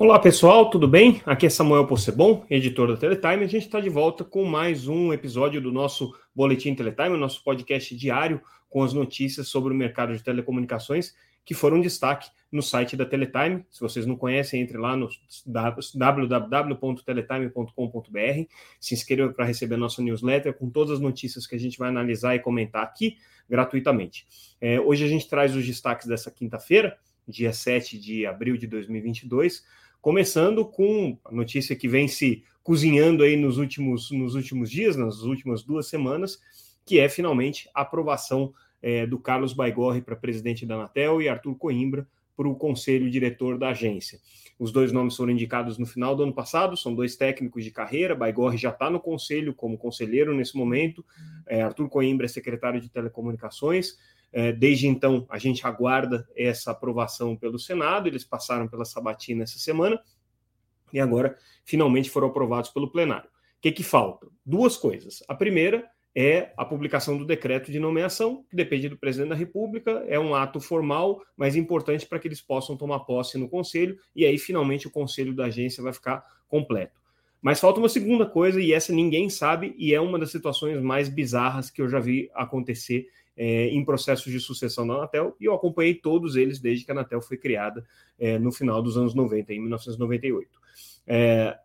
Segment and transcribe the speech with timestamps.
[0.00, 1.20] Olá pessoal, tudo bem?
[1.26, 3.44] Aqui é Samuel Possebon, editor da Teletime.
[3.44, 7.94] A gente está de volta com mais um episódio do nosso Boletim Teletime, nosso podcast
[7.94, 8.40] diário
[8.70, 11.14] com as notícias sobre o mercado de telecomunicações
[11.44, 13.62] que foram destaque no site da Teletime.
[13.70, 15.06] Se vocês não conhecem, entre lá no
[15.94, 18.48] www.teletime.com.br,
[18.80, 22.34] se inscreva para receber nossa newsletter com todas as notícias que a gente vai analisar
[22.34, 24.26] e comentar aqui gratuitamente.
[24.62, 26.96] É, hoje a gente traz os destaques dessa quinta-feira,
[27.28, 29.62] dia 7 de abril de 2022
[30.00, 35.20] Começando com a notícia que vem se cozinhando aí nos últimos, nos últimos dias, nas
[35.22, 36.40] últimas duas semanas,
[36.86, 41.54] que é finalmente a aprovação é, do Carlos Baigorre para presidente da Anatel e Arthur
[41.54, 44.18] Coimbra para o conselho diretor da agência.
[44.58, 48.14] Os dois nomes foram indicados no final do ano passado, são dois técnicos de carreira.
[48.14, 51.04] Baigorre já está no conselho como conselheiro nesse momento,
[51.46, 53.98] é, Arthur Coimbra é secretário de telecomunicações.
[54.32, 59.58] É, desde então, a gente aguarda essa aprovação pelo Senado, eles passaram pela sabatina essa
[59.58, 60.00] semana
[60.92, 63.28] e agora finalmente foram aprovados pelo plenário.
[63.28, 64.26] O que, que falta?
[64.44, 65.22] Duas coisas.
[65.28, 70.04] A primeira é a publicação do decreto de nomeação, que depende do presidente da República,
[70.08, 74.24] é um ato formal, mas importante para que eles possam tomar posse no conselho, e
[74.26, 76.98] aí finalmente o conselho da agência vai ficar completo.
[77.40, 81.08] Mas falta uma segunda coisa, e essa ninguém sabe, e é uma das situações mais
[81.08, 85.54] bizarras que eu já vi acontecer é, em processos de sucessão da Anatel, e eu
[85.54, 87.84] acompanhei todos eles desde que a Anatel foi criada
[88.18, 90.60] é, no final dos anos 90, em 1998.
[91.06, 91.58] É,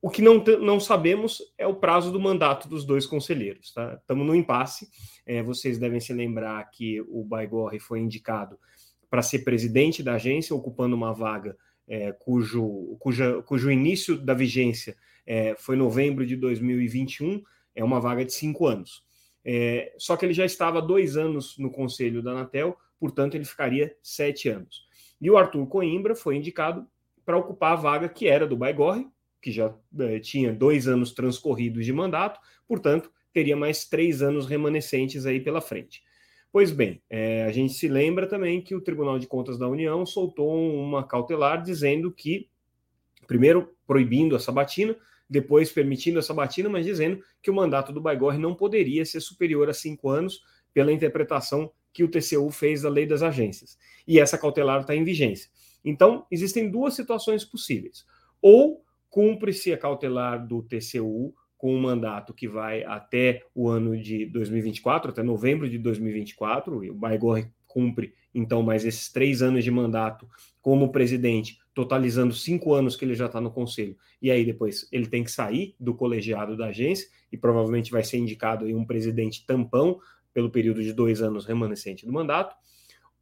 [0.00, 3.72] o que não, não sabemos é o prazo do mandato dos dois conselheiros.
[3.72, 3.98] Tá?
[4.00, 4.88] Estamos no impasse.
[5.26, 8.58] É, vocês devem se lembrar que o Baigorre foi indicado
[9.10, 11.56] para ser presidente da agência, ocupando uma vaga
[11.88, 17.42] é, cujo, cuja, cujo início da vigência é, foi novembro de 2021,
[17.74, 19.02] é uma vaga de cinco anos.
[19.50, 23.96] É, só que ele já estava dois anos no conselho da Anatel, portanto, ele ficaria
[24.02, 24.86] sete anos.
[25.18, 26.86] E o Arthur Coimbra foi indicado
[27.24, 29.08] para ocupar a vaga que era do Baigorre,
[29.40, 35.24] que já é, tinha dois anos transcorridos de mandato, portanto, teria mais três anos remanescentes
[35.24, 36.02] aí pela frente.
[36.52, 40.04] Pois bem, é, a gente se lembra também que o Tribunal de Contas da União
[40.04, 42.50] soltou uma cautelar dizendo que,
[43.26, 44.94] primeiro, proibindo a sabatina,
[45.28, 49.68] depois permitindo essa batina, mas dizendo que o mandato do Baigorre não poderia ser superior
[49.68, 50.40] a cinco anos
[50.72, 53.78] pela interpretação que o TCU fez da lei das agências.
[54.06, 55.50] E essa cautelar está em vigência.
[55.84, 58.06] Então, existem duas situações possíveis.
[58.40, 64.26] Ou cumpre-se a cautelar do TCU com um mandato que vai até o ano de
[64.26, 69.70] 2024, até novembro de 2024, e o Baigorre cumpre, então, mais esses três anos de
[69.70, 70.28] mandato
[70.62, 75.06] como presidente, totalizando cinco anos que ele já está no conselho, e aí depois ele
[75.06, 79.46] tem que sair do colegiado da agência, e provavelmente vai ser indicado aí um presidente
[79.46, 80.00] tampão
[80.34, 82.56] pelo período de dois anos remanescente do mandato,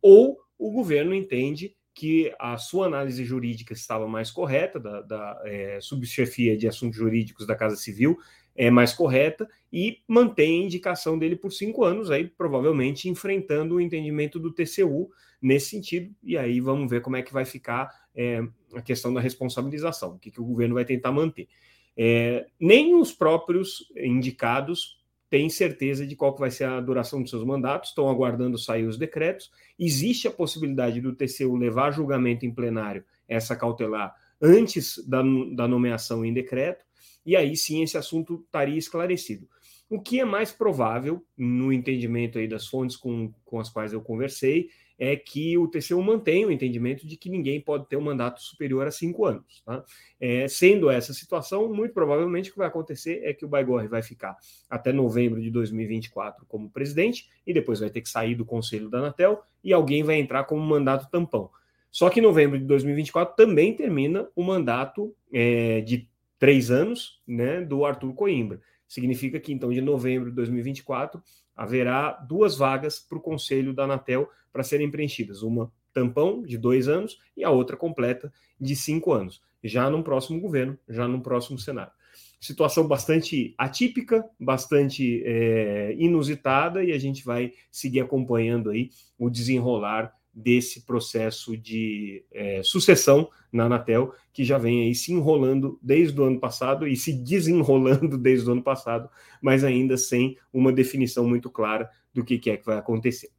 [0.00, 5.78] ou o governo entende que a sua análise jurídica estava mais correta, da, da é,
[5.78, 8.16] subchefia de assuntos jurídicos da Casa Civil,
[8.56, 13.80] é mais correta e mantém a indicação dele por cinco anos, aí provavelmente enfrentando o
[13.80, 18.42] entendimento do TCU nesse sentido, e aí vamos ver como é que vai ficar é,
[18.74, 21.48] a questão da responsabilização, o que, que o governo vai tentar manter.
[21.96, 24.96] É, nem os próprios indicados
[25.28, 28.96] têm certeza de qual vai ser a duração dos seus mandatos, estão aguardando sair os
[28.96, 29.50] decretos.
[29.78, 35.22] Existe a possibilidade do TCU levar julgamento em plenário essa cautelar antes da,
[35.54, 36.84] da nomeação em decreto,
[37.26, 39.48] e aí sim esse assunto estaria esclarecido.
[39.90, 44.00] O que é mais provável, no entendimento aí das fontes com, com as quais eu
[44.00, 48.40] conversei, é que o TCU mantenha o entendimento de que ninguém pode ter um mandato
[48.40, 49.62] superior a cinco anos.
[49.64, 49.84] Tá?
[50.18, 54.02] É, sendo essa situação, muito provavelmente o que vai acontecer é que o Baigorre vai
[54.02, 54.36] ficar
[54.70, 58.98] até novembro de 2024 como presidente e depois vai ter que sair do conselho da
[58.98, 61.50] Anatel e alguém vai entrar como mandato tampão.
[61.90, 66.08] Só que em novembro de 2024 também termina o mandato é, de
[66.38, 68.60] três anos né, do Arthur Coimbra.
[68.86, 71.22] Significa que, então, de novembro de 2024,
[71.54, 75.42] haverá duas vagas para o conselho da Anatel para serem preenchidas.
[75.42, 79.40] Uma tampão, de dois anos, e a outra completa, de cinco anos.
[79.64, 81.90] Já no próximo governo, já no próximo Senado.
[82.38, 90.12] Situação bastante atípica, bastante é, inusitada, e a gente vai seguir acompanhando aí o desenrolar
[90.36, 96.24] desse processo de é, sucessão na Anatel, que já vem aí se enrolando desde o
[96.24, 99.08] ano passado e se desenrolando desde o ano passado,
[99.40, 103.30] mas ainda sem uma definição muito clara do que, que é que vai acontecer.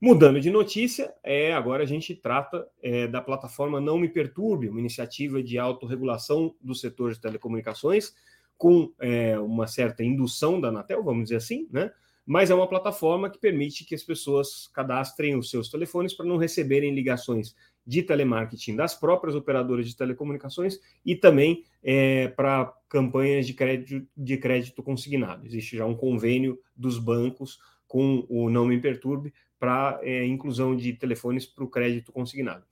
[0.00, 4.80] Mudando de notícia, é, agora a gente trata é, da plataforma Não Me Perturbe, uma
[4.80, 8.14] iniciativa de autorregulação do setor de telecomunicações,
[8.56, 11.90] com é, uma certa indução da Anatel, vamos dizer assim, né?
[12.28, 16.36] Mas é uma plataforma que permite que as pessoas cadastrem os seus telefones para não
[16.36, 23.54] receberem ligações de telemarketing das próprias operadoras de telecomunicações e também é, para campanhas de
[23.54, 25.46] crédito, de crédito consignado.
[25.46, 30.92] Existe já um convênio dos bancos com o Não Me Perturbe para é, inclusão de
[30.92, 32.62] telefones para o crédito consignado.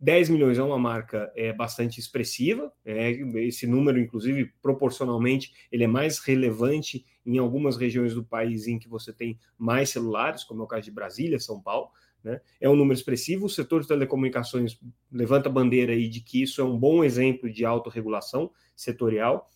[0.00, 5.88] 10 milhões é uma marca é, bastante expressiva, é, esse número, inclusive, proporcionalmente, ele é
[5.88, 10.64] mais relevante em algumas regiões do país em que você tem mais celulares, como é
[10.64, 11.90] o caso de Brasília, São Paulo,
[12.22, 12.40] né?
[12.60, 14.78] É um número expressivo, o setor de telecomunicações
[15.10, 19.48] levanta a bandeira aí de que isso é um bom exemplo de autorregulação setorial,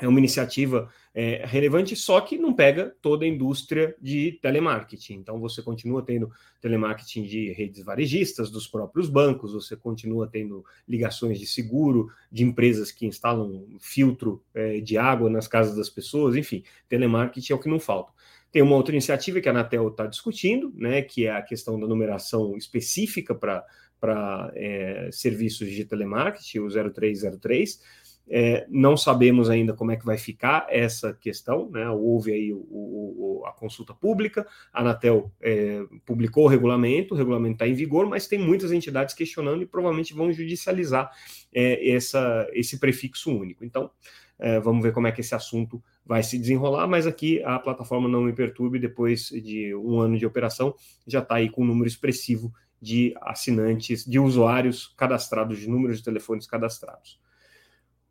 [0.00, 5.14] é uma iniciativa é, relevante, só que não pega toda a indústria de telemarketing.
[5.14, 6.30] Então, você continua tendo
[6.60, 12.92] telemarketing de redes varejistas, dos próprios bancos, você continua tendo ligações de seguro, de empresas
[12.92, 17.68] que instalam filtro é, de água nas casas das pessoas, enfim, telemarketing é o que
[17.68, 18.12] não falta.
[18.52, 21.86] Tem uma outra iniciativa que a Anatel está discutindo, né, que é a questão da
[21.86, 29.96] numeração específica para é, serviços de telemarketing, o 0303 é, não sabemos ainda como é
[29.96, 31.88] que vai ficar essa questão, né?
[31.88, 37.54] Houve aí o, o, a consulta pública, a Anatel é, publicou o regulamento, o regulamento
[37.54, 41.10] está em vigor, mas tem muitas entidades questionando e provavelmente vão judicializar
[41.54, 43.64] é, essa, esse prefixo único.
[43.64, 43.90] Então,
[44.38, 48.08] é, vamos ver como é que esse assunto vai se desenrolar, mas aqui a plataforma
[48.08, 50.74] não me perturbe, depois de um ano de operação,
[51.06, 56.04] já está aí com um número expressivo de assinantes, de usuários cadastrados, de números de
[56.04, 57.18] telefones cadastrados.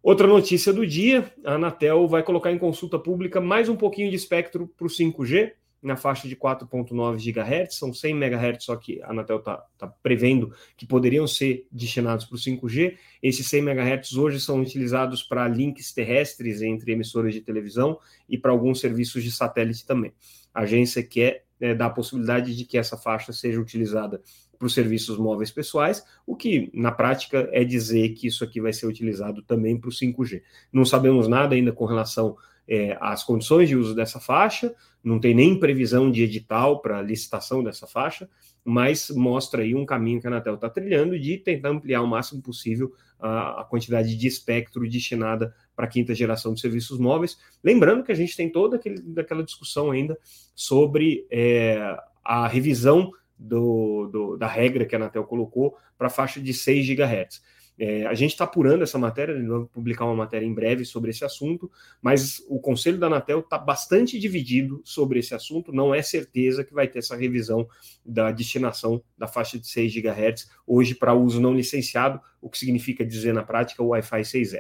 [0.02, 4.16] Outra notícia do dia: a Anatel vai colocar em consulta pública mais um pouquinho de
[4.16, 9.12] espectro para o 5G, na faixa de 4,9 GHz, são 100 MHz, só que a
[9.12, 12.98] Anatel está tá prevendo que poderiam ser destinados para o 5G.
[13.22, 18.52] Esses 100 MHz hoje são utilizados para links terrestres entre emissoras de televisão e para
[18.52, 20.12] alguns serviços de satélite também.
[20.54, 24.22] A agência quer é, dar a possibilidade de que essa faixa seja utilizada
[24.58, 28.74] para os serviços móveis pessoais, o que na prática é dizer que isso aqui vai
[28.74, 30.42] ser utilizado também para o 5G.
[30.72, 32.36] Não sabemos nada ainda com relação
[32.68, 34.74] é, às condições de uso dessa faixa,
[35.04, 38.30] não tem nem previsão de edital para licitação dessa faixa,
[38.66, 42.42] mas mostra aí um caminho que a Anatel está trilhando de tentar ampliar o máximo
[42.42, 47.38] possível a, a quantidade de espectro destinada para a quinta geração de serviços móveis.
[47.64, 48.82] Lembrando que a gente tem toda
[49.18, 50.18] aquela discussão ainda
[50.54, 56.40] sobre é, a revisão do, do, da regra que a Anatel colocou para a faixa
[56.42, 57.42] de 6 GHz.
[57.80, 61.24] É, a gente está apurando essa matéria, vamos publicar uma matéria em breve sobre esse
[61.24, 61.70] assunto,
[62.02, 66.74] mas o Conselho da Anatel está bastante dividido sobre esse assunto, não é certeza que
[66.74, 67.68] vai ter essa revisão
[68.04, 73.06] da destinação da faixa de 6 GHz hoje para uso não licenciado, o que significa
[73.06, 74.60] dizer na prática o Wi-Fi 6E.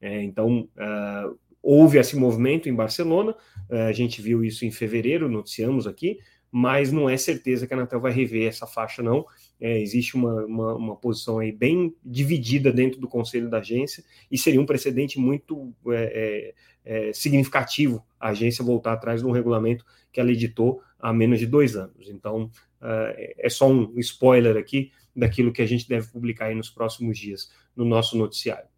[0.00, 3.34] É, então, uh, houve esse movimento em Barcelona,
[3.70, 6.18] uh, a gente viu isso em fevereiro, noticiamos aqui,
[6.50, 9.26] mas não é certeza que a Anatel vai rever essa faixa, não.
[9.60, 14.38] É, existe uma, uma, uma, posição aí bem dividida dentro do conselho da agência e
[14.38, 16.54] seria um precedente muito é,
[16.84, 21.38] é, é significativo a agência voltar atrás de um regulamento que ela editou há menos
[21.38, 22.08] de dois anos.
[22.08, 26.70] Então, é, é só um spoiler aqui daquilo que a gente deve publicar aí nos
[26.70, 28.68] próximos dias no nosso noticiário.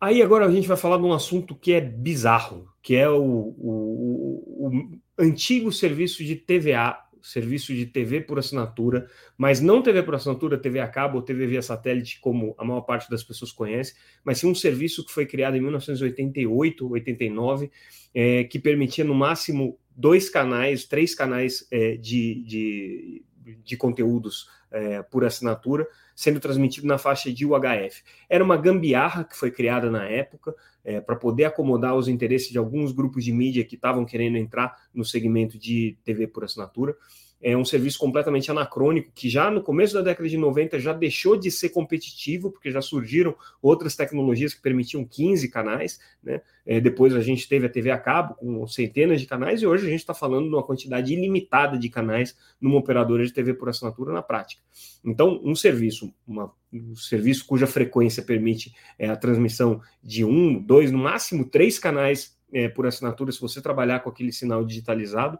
[0.00, 3.22] Aí agora a gente vai falar de um assunto que é bizarro, que é o,
[3.22, 10.14] o, o antigo serviço de TVA, serviço de TV por assinatura, mas não TV por
[10.14, 13.94] assinatura, TV a cabo ou TV via satélite, como a maior parte das pessoas conhece,
[14.24, 17.70] mas sim um serviço que foi criado em 1988, 89,
[18.14, 23.22] é, que permitia no máximo dois canais, três canais é, de, de,
[23.64, 28.02] de conteúdos é, por assinatura, sendo transmitido na faixa de UHF.
[28.28, 30.54] Era uma gambiarra que foi criada na época
[30.84, 34.76] é, para poder acomodar os interesses de alguns grupos de mídia que estavam querendo entrar
[34.94, 36.94] no segmento de TV por assinatura
[37.42, 41.36] é um serviço completamente anacrônico, que já no começo da década de 90 já deixou
[41.36, 46.42] de ser competitivo, porque já surgiram outras tecnologias que permitiam 15 canais, né?
[46.66, 49.86] É, depois a gente teve a TV a cabo com centenas de canais, e hoje
[49.86, 53.68] a gente está falando de uma quantidade ilimitada de canais numa operadora de TV por
[53.68, 54.62] assinatura na prática.
[55.02, 60.92] Então, um serviço, uma, um serviço cuja frequência permite é, a transmissão de um, dois,
[60.92, 65.38] no máximo três canais é, por assinatura, se você trabalhar com aquele sinal digitalizado,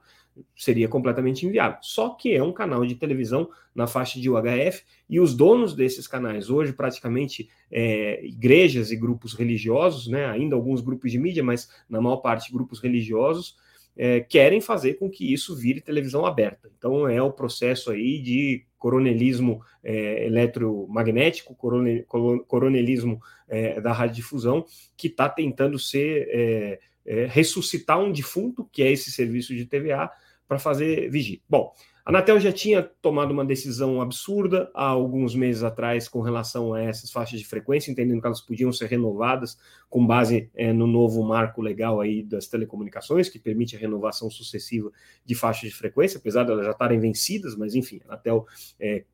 [0.57, 1.79] seria completamente inviável.
[1.83, 6.07] Só que é um canal de televisão na faixa de UHF e os donos desses
[6.07, 11.69] canais hoje, praticamente é, igrejas e grupos religiosos, né, ainda alguns grupos de mídia, mas
[11.89, 13.57] na maior parte grupos religiosos,
[13.97, 16.71] é, querem fazer com que isso vire televisão aberta.
[16.79, 22.05] Então é o processo aí de coronelismo é, eletromagnético, coronel,
[22.47, 24.65] coronelismo é, da radiodifusão,
[24.97, 30.09] que está tentando ser é, ressuscitar um defunto, que é esse serviço de TVA,
[30.47, 31.41] para fazer vigia.
[31.49, 31.73] Bom,
[32.05, 36.81] a Anatel já tinha tomado uma decisão absurda há alguns meses atrás com relação a
[36.81, 41.21] essas faixas de frequência, entendendo que elas podiam ser renovadas com base é, no novo
[41.25, 44.93] marco legal aí das telecomunicações, que permite a renovação sucessiva
[45.25, 48.47] de faixas de frequência, apesar de elas já estarem vencidas, mas enfim, a Anatel
[48.79, 49.05] é,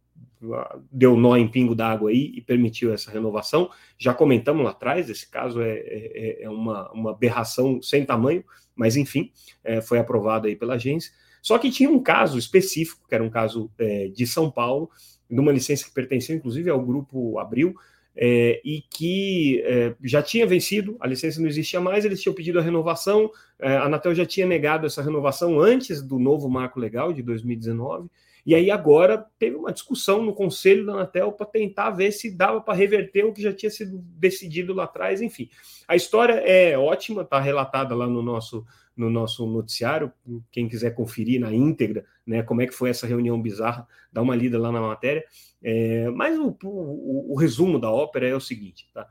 [0.91, 3.71] deu nó em pingo d'água aí e permitiu essa renovação.
[3.99, 8.45] Já comentamos lá atrás, esse caso é, é, é uma, uma aberração sem tamanho,
[8.75, 9.33] mas enfim,
[9.65, 11.13] é, foi aprovado aí pela agência.
[11.43, 14.91] Só que tinha um caso específico, que era um caso é, de São Paulo,
[15.31, 17.75] de uma licença que pertencia inclusive ao grupo Abril,
[18.17, 22.59] é, e que é, já tinha vencido, a licença não existia mais, eles tinham pedido
[22.59, 27.13] a renovação, é, a Anatel já tinha negado essa renovação antes do novo marco legal
[27.13, 28.09] de 2019,
[28.47, 32.61] e aí agora teve uma discussão no conselho da Anatel para tentar ver se dava
[32.61, 35.51] para reverter o que já tinha sido decidido lá atrás, enfim.
[35.89, 38.65] A história é ótima, está relatada lá no nosso
[38.97, 40.11] no nosso noticiário.
[40.51, 44.35] Quem quiser conferir na íntegra, né, como é que foi essa reunião bizarra, dá uma
[44.35, 45.23] lida lá na matéria.
[45.63, 49.07] É, mas o, o, o, resumo da ópera é o seguinte: tá?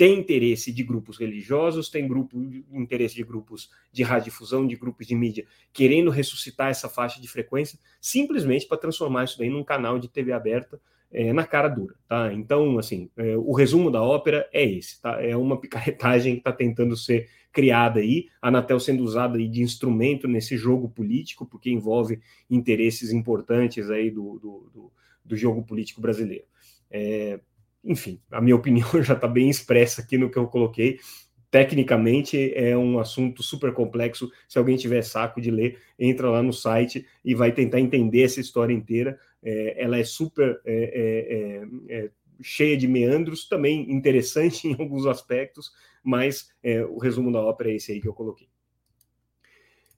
[0.00, 2.34] Tem interesse de grupos religiosos, tem grupo,
[2.72, 7.78] interesse de grupos de radiodifusão, de grupos de mídia, querendo ressuscitar essa faixa de frequência,
[8.00, 10.80] simplesmente para transformar isso daí num canal de TV aberta
[11.12, 12.32] é, na cara dura, tá?
[12.32, 15.22] Então, assim, é, o resumo da ópera é esse, tá?
[15.22, 19.60] É uma picaretagem que está tentando ser criada aí, a Anatel sendo usada aí de
[19.60, 24.92] instrumento nesse jogo político, porque envolve interesses importantes aí do, do, do,
[25.26, 26.46] do jogo político brasileiro.
[26.90, 27.38] É,
[27.84, 30.98] enfim, a minha opinião já está bem expressa aqui no que eu coloquei.
[31.50, 34.30] Tecnicamente é um assunto super complexo.
[34.48, 38.40] Se alguém tiver saco de ler, entra lá no site e vai tentar entender essa
[38.40, 39.18] história inteira.
[39.42, 42.10] É, ela é super é, é, é, é
[42.42, 45.72] cheia de meandros, também interessante em alguns aspectos,
[46.02, 48.48] mas é, o resumo da ópera é esse aí que eu coloquei.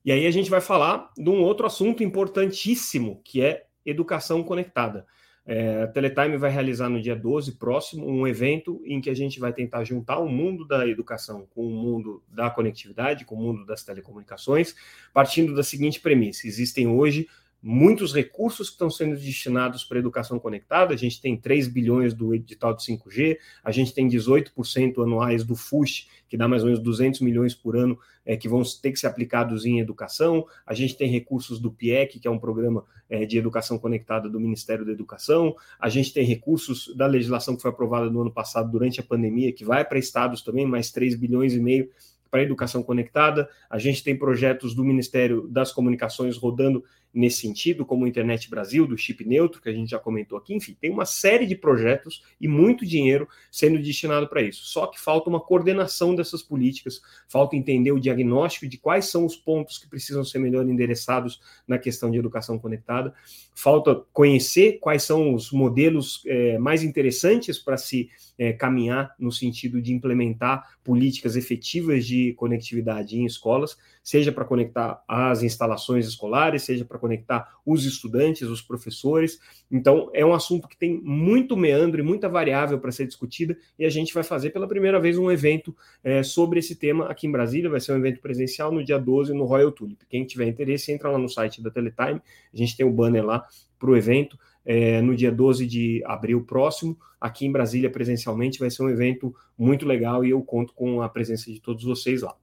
[0.04, 5.06] E aí a gente vai falar de um outro assunto importantíssimo, que é educação conectada.
[5.44, 9.40] É, a Teletime vai realizar no dia 12 próximo um evento em que a gente
[9.40, 13.66] vai tentar juntar o mundo da educação com o mundo da conectividade, com o mundo
[13.66, 14.75] das telecomunicações,
[15.12, 17.28] partindo da seguinte premissa: existem hoje
[17.62, 20.92] muitos recursos que estão sendo destinados para a educação conectada.
[20.92, 25.54] A gente tem 3 bilhões do edital de 5G, a gente tem 18% anuais do
[25.54, 28.99] FUSH, que dá mais ou menos 200 milhões por ano, é, que vão ter que
[28.99, 30.45] ser aplicados em educação.
[30.66, 34.40] A gente tem recursos do PIEC, que é um programa é, de educação conectada do
[34.40, 35.54] Ministério da Educação.
[35.78, 39.52] A gente tem recursos da legislação que foi aprovada no ano passado durante a pandemia,
[39.52, 41.88] que vai para estados também, mais 3 bilhões e meio
[42.33, 43.47] para a educação conectada.
[43.69, 48.87] A gente tem projetos do Ministério das Comunicações rodando nesse sentido, como o Internet Brasil,
[48.87, 50.54] do chip neutro, que a gente já comentou aqui.
[50.54, 54.64] Enfim, tem uma série de projetos e muito dinheiro sendo destinado para isso.
[54.64, 59.37] Só que falta uma coordenação dessas políticas, falta entender o diagnóstico de quais são os
[59.37, 63.12] pontos que precisam ser melhor endereçados na questão de educação conectada,
[63.54, 69.81] falta conhecer quais são os modelos é, mais interessantes para se é, caminhar no sentido
[69.81, 76.85] de implementar políticas efetivas de conectividade em escolas, seja para conectar as instalações escolares, seja
[76.85, 79.38] para conectar os estudantes, os professores.
[79.71, 83.85] Então, é um assunto que tem muito meandro e muita variável para ser discutida, e
[83.85, 87.32] a gente vai fazer pela primeira vez um evento é, sobre esse tema aqui em
[87.32, 87.71] Brasília.
[87.71, 90.04] Vai ser um evento presencial no dia 12 no Royal Tulip.
[90.09, 92.21] Quem tiver interesse, entra lá no site da Teletime,
[92.52, 93.47] a gente tem o banner lá
[93.78, 98.59] para o evento é, no dia 12 de abril próximo, aqui em Brasília, presencialmente.
[98.59, 102.23] Vai ser um evento muito legal e eu conto com a presença de todos vocês
[102.23, 102.35] lá.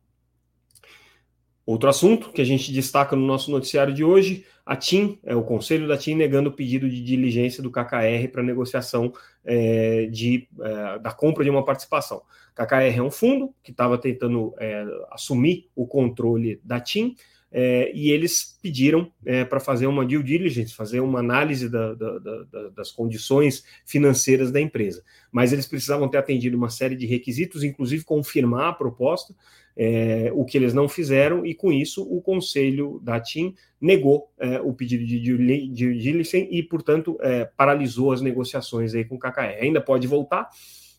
[1.70, 5.44] Outro assunto que a gente destaca no nosso noticiário de hoje, a TIM, é o
[5.44, 9.14] Conselho da TIM negando o pedido de diligência do KKR para negociação
[9.46, 12.24] é, de, é, da compra de uma participação.
[12.56, 17.16] KKR é um fundo que estava tentando é, assumir o controle da TIM,
[17.52, 22.20] é, e eles pediram é, para fazer uma due diligence, fazer uma análise da, da,
[22.20, 25.04] da, das condições financeiras da empresa.
[25.32, 29.34] Mas eles precisavam ter atendido uma série de requisitos, inclusive confirmar a proposta,
[29.76, 34.60] é, o que eles não fizeram, e com isso o conselho da TIM negou é,
[34.60, 39.62] o pedido de due diligence e, portanto, é, paralisou as negociações aí com o KKR.
[39.62, 40.50] Ainda pode voltar,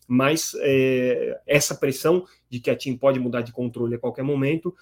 [0.07, 4.75] mas é, essa pressão de que a TIM pode mudar de controle a qualquer momento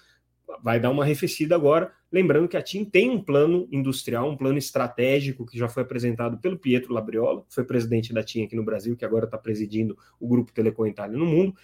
[0.62, 1.92] vai dar uma arrefecida agora.
[2.12, 6.38] Lembrando que a TIM tem um plano industrial, um plano estratégico que já foi apresentado
[6.38, 9.96] pelo Pietro Labriola, que foi presidente da TIM aqui no Brasil, que agora está presidindo
[10.18, 11.54] o Grupo Telecom Itália no mundo.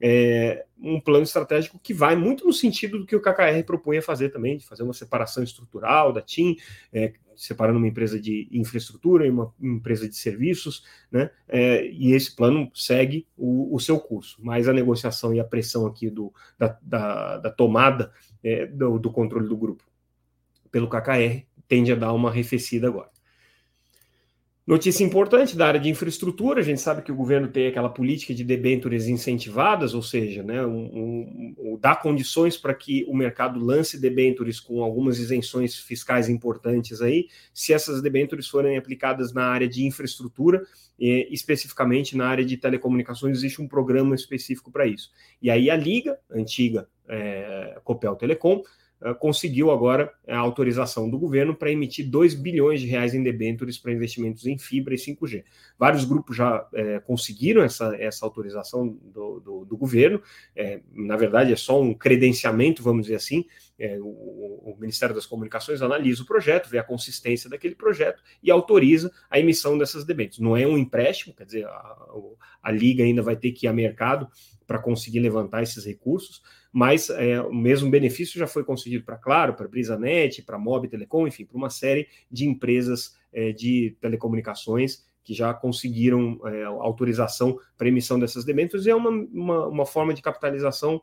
[0.00, 4.28] É um plano estratégico que vai muito no sentido do que o KKR propunha fazer
[4.28, 6.56] também, de fazer uma separação estrutural da TIM,
[6.92, 11.30] é, separando uma empresa de infraestrutura e uma empresa de serviços, né?
[11.48, 15.86] É, e esse plano segue o, o, seu curso, mas a negociação e a pressão
[15.86, 18.12] aqui do, da, da, da tomada
[18.46, 19.82] é, do, do, controle do grupo
[20.70, 23.10] pelo KKR, tende a dar uma arrefecida agora.
[24.64, 28.34] Notícia importante da área de infraestrutura, a gente sabe que o governo tem aquela política
[28.34, 33.60] de debêntures incentivadas, ou seja, né, um, um, um, dá condições para que o mercado
[33.60, 39.68] lance debêntures com algumas isenções fiscais importantes aí, se essas debêntures forem aplicadas na área
[39.68, 40.64] de infraestrutura,
[40.98, 45.10] e, especificamente na área de telecomunicações, existe um programa específico para isso.
[45.40, 48.62] E aí a Liga, antiga é, Copel Telecom,
[48.98, 53.76] eh, conseguiu agora a autorização do governo para emitir 2 bilhões de reais em debêntures
[53.76, 55.44] para investimentos em fibra e 5G.
[55.78, 60.22] Vários grupos já é, conseguiram essa, essa autorização do, do, do governo,
[60.54, 63.44] é, na verdade é só um credenciamento, vamos dizer assim,
[63.78, 68.50] é, o, o, Ministério das Comunicações analisa o projeto, vê a consistência daquele projeto e
[68.50, 70.40] autoriza a emissão dessas debêntures.
[70.40, 71.96] Não é um empréstimo, quer dizer, a,
[72.62, 74.26] a Liga ainda vai ter que ir a mercado
[74.66, 76.42] para conseguir levantar esses recursos,
[76.76, 81.26] mas é, o mesmo benefício já foi concedido para Claro, para BrisaNet, para Mob Telecom,
[81.26, 87.88] enfim, para uma série de empresas é, de telecomunicações que já conseguiram é, autorização para
[87.88, 91.00] emissão dessas debêntures, e é uma, uma, uma, forma de capitalização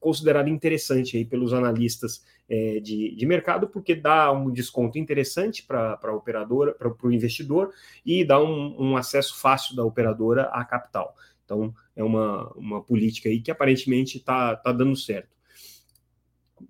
[0.00, 6.00] considerada interessante aí pelos analistas é, de, de mercado, porque dá um desconto interessante para
[6.02, 7.70] a operadora, para o investidor,
[8.04, 11.14] e dá um, um acesso fácil da operadora à capital.
[11.44, 15.30] Então, é uma, uma política aí que aparentemente está tá dando certo.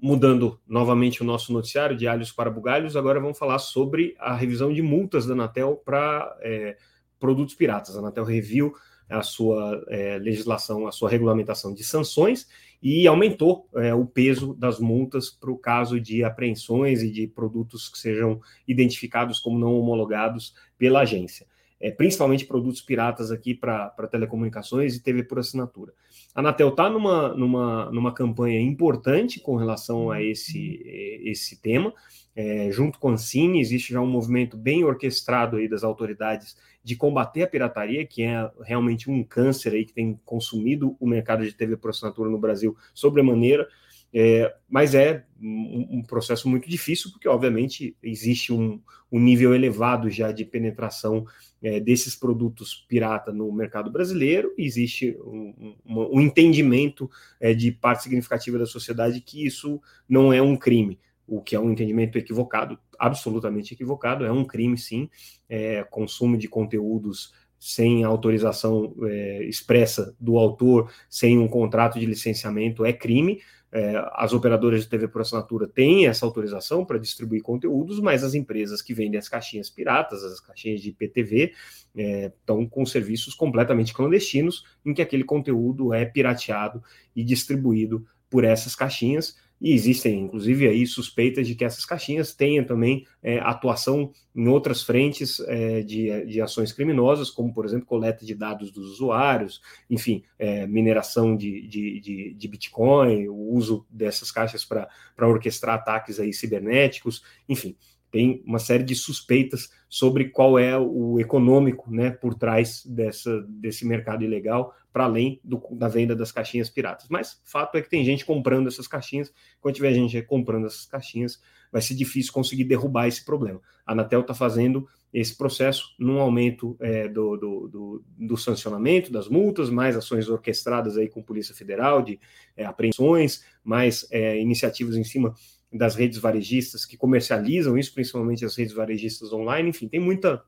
[0.00, 4.72] Mudando novamente o nosso noticiário de alhos para bugalhos, agora vamos falar sobre a revisão
[4.72, 6.76] de multas da Anatel para é,
[7.20, 7.96] produtos piratas.
[7.96, 8.74] A Anatel reviu
[9.08, 12.48] a sua é, legislação, a sua regulamentação de sanções
[12.82, 17.88] e aumentou é, o peso das multas para o caso de apreensões e de produtos
[17.88, 21.46] que sejam identificados como não homologados pela agência
[21.82, 25.92] é, principalmente produtos piratas aqui para telecomunicações e TV por assinatura.
[26.32, 30.80] A Anatel está numa, numa, numa campanha importante com relação a esse,
[31.24, 31.92] esse tema.
[32.34, 36.94] É, junto com a Ancine, existe já um movimento bem orquestrado aí das autoridades de
[36.94, 41.52] combater a pirataria, que é realmente um câncer aí que tem consumido o mercado de
[41.52, 43.68] TV por assinatura no Brasil sobremaneira.
[44.14, 50.10] É, mas é um, um, processo muito difícil, porque, obviamente, existe um, um nível elevado
[50.10, 51.24] já de penetração
[51.62, 58.58] é, desses produtos pirata no mercado brasileiro, existe um, um, entendimento é, de parte significativa
[58.58, 63.72] da sociedade que isso não é um crime, o que é um entendimento equivocado, absolutamente
[63.72, 65.08] equivocado, é um crime, sim,
[65.48, 72.84] é, consumo de conteúdos sem autorização é, expressa do autor, sem um contrato de licenciamento,
[72.84, 73.40] é crime,
[73.72, 78.34] é, as operadoras de TV por assinatura têm essa autorização para distribuir conteúdos, mas as
[78.34, 81.54] empresas que vendem as caixinhas piratas, as caixinhas de IPTV,
[81.96, 86.82] é, estão com serviços completamente clandestinos, em que aquele conteúdo é pirateado
[87.16, 92.64] e distribuído por essas caixinhas e existem, inclusive, aí suspeitas de que essas caixinhas tenham
[92.64, 98.26] também é, atuação em outras frentes é, de, de ações criminosas, como, por exemplo, coleta
[98.26, 104.32] de dados dos usuários, enfim, é, mineração de, de, de, de, Bitcoin, o uso dessas
[104.32, 104.88] caixas para
[105.20, 107.76] orquestrar ataques aí cibernéticos, enfim
[108.12, 113.86] tem uma série de suspeitas sobre qual é o econômico né, por trás dessa, desse
[113.86, 117.08] mercado ilegal, para além do, da venda das caixinhas piratas.
[117.08, 121.40] Mas fato é que tem gente comprando essas caixinhas, quando tiver gente comprando essas caixinhas,
[121.72, 123.60] vai ser difícil conseguir derrubar esse problema.
[123.86, 129.28] A Anatel está fazendo esse processo num aumento é, do, do, do, do, sancionamento, das
[129.28, 132.18] multas, mais ações orquestradas aí com Polícia Federal, de
[132.56, 135.34] é, apreensões, mais é, iniciativas em cima
[135.70, 140.42] das redes varejistas que comercializam isso, principalmente as redes varejistas online, enfim, tem muita,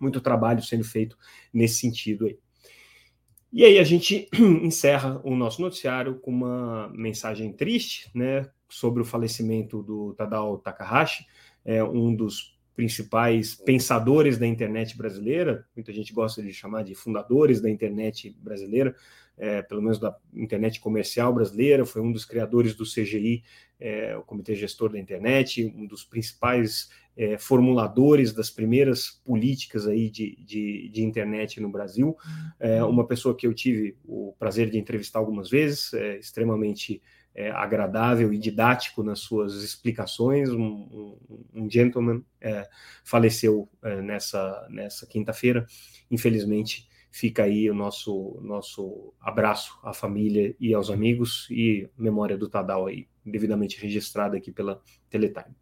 [0.00, 1.16] muito trabalho sendo feito
[1.52, 2.38] nesse sentido aí.
[3.52, 9.04] E aí a gente encerra o nosso noticiário com uma mensagem triste, né, sobre o
[9.04, 11.24] falecimento do Tadao Takahashi,
[11.64, 17.60] é um dos principais pensadores da internet brasileira, muita gente gosta de chamar de fundadores
[17.60, 18.94] da internet brasileira,
[19.36, 23.42] é, pelo menos da internet comercial brasileira, foi um dos criadores do CGI,
[23.80, 30.10] é, o Comitê Gestor da Internet, um dos principais é, formuladores das primeiras políticas aí
[30.10, 32.16] de, de, de internet no Brasil,
[32.58, 37.00] é, uma pessoa que eu tive o prazer de entrevistar algumas vezes, é, extremamente
[37.34, 40.50] é, agradável e didático nas suas explicações.
[40.50, 41.18] Um, um,
[41.54, 42.68] um gentleman é,
[43.02, 45.66] faleceu é, nessa, nessa quinta-feira,
[46.10, 46.88] infelizmente.
[47.10, 52.86] Fica aí o nosso, nosso abraço à família e aos amigos e memória do Tadal
[52.86, 55.54] aí, devidamente registrada aqui pela Teletime.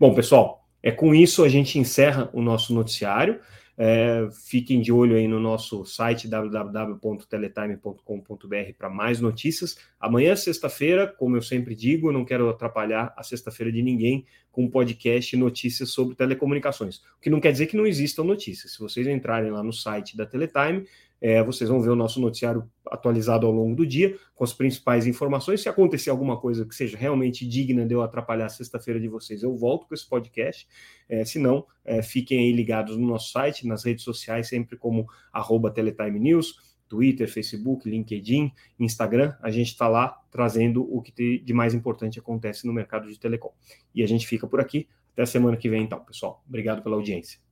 [0.00, 3.40] Bom, pessoal, é com isso a gente encerra o nosso noticiário.
[3.76, 9.76] É, fiquem de olho aí no nosso site www.teletime.com.br para mais notícias.
[9.98, 14.70] Amanhã, sexta-feira, como eu sempre digo, não quero atrapalhar a sexta-feira de ninguém com um
[14.70, 16.98] podcast notícias sobre telecomunicações.
[16.98, 18.74] O que não quer dizer que não existam notícias.
[18.74, 20.86] Se vocês entrarem lá no site da Teletime,
[21.24, 25.06] é, vocês vão ver o nosso noticiário atualizado ao longo do dia, com as principais
[25.06, 25.62] informações.
[25.62, 29.42] Se acontecer alguma coisa que seja realmente digna de eu atrapalhar a sexta-feira de vocês,
[29.42, 30.68] eu volto com esse podcast.
[31.08, 35.06] É, se não, é, fiquem aí ligados no nosso site, nas redes sociais, sempre como
[35.32, 36.56] arroba Teletime News,
[36.90, 39.34] Twitter, Facebook, LinkedIn, Instagram.
[39.40, 43.54] A gente está lá trazendo o que de mais importante acontece no mercado de telecom.
[43.94, 44.86] E a gente fica por aqui.
[45.14, 46.44] Até a semana que vem, então, pessoal.
[46.46, 47.43] Obrigado pela audiência.